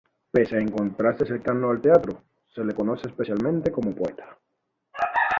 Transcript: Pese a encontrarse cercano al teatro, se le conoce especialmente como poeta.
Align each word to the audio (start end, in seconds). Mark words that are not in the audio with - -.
Pese 0.33 0.55
a 0.57 0.59
encontrarse 0.59 1.27
cercano 1.27 1.69
al 1.69 1.79
teatro, 1.79 2.23
se 2.51 2.63
le 2.63 2.73
conoce 2.73 3.07
especialmente 3.07 3.71
como 3.71 3.93
poeta. 3.93 4.35